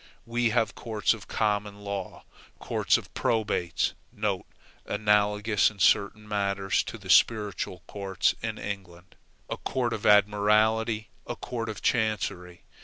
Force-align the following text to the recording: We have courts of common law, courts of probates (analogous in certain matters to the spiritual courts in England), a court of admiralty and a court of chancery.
We 0.25 0.49
have 0.49 0.73
courts 0.73 1.13
of 1.13 1.27
common 1.27 1.81
law, 1.83 2.23
courts 2.57 2.97
of 2.97 3.13
probates 3.13 3.93
(analogous 4.87 5.69
in 5.69 5.77
certain 5.77 6.27
matters 6.27 6.81
to 6.85 6.97
the 6.97 7.07
spiritual 7.07 7.83
courts 7.85 8.33
in 8.41 8.57
England), 8.57 9.13
a 9.47 9.57
court 9.57 9.93
of 9.93 10.07
admiralty 10.07 11.09
and 11.27 11.33
a 11.33 11.35
court 11.35 11.69
of 11.69 11.83
chancery. 11.83 12.63